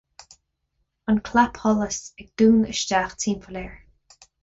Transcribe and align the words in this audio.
an 1.13 1.19
clapsholas 1.27 2.01
ag 2.25 2.33
dúnadh 2.43 2.75
isteach 2.75 3.15
timpeall 3.27 3.65
air 3.67 3.81